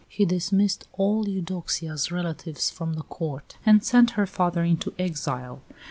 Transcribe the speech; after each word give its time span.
He 0.09 0.25
dismissed 0.25 0.87
all 0.93 1.27
Eudoxia's 1.29 2.11
relatives 2.11 2.71
from 2.71 2.93
the 2.95 3.03
Court, 3.03 3.55
and 3.67 3.83
sent 3.83 4.09
her 4.17 4.25
father 4.25 4.63
into 4.63 4.95
exile. 4.97 5.61